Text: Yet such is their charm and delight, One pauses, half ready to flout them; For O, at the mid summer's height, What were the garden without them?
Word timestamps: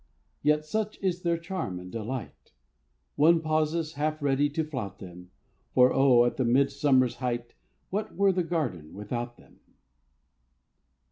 Yet 0.41 0.65
such 0.65 0.97
is 1.03 1.21
their 1.21 1.37
charm 1.37 1.79
and 1.79 1.91
delight, 1.91 2.53
One 3.17 3.39
pauses, 3.39 3.93
half 3.93 4.19
ready 4.19 4.49
to 4.49 4.63
flout 4.63 4.97
them; 4.97 5.29
For 5.75 5.93
O, 5.93 6.25
at 6.25 6.37
the 6.37 6.43
mid 6.43 6.71
summer's 6.71 7.17
height, 7.17 7.53
What 7.91 8.15
were 8.15 8.31
the 8.31 8.41
garden 8.41 8.95
without 8.95 9.37
them? 9.37 9.59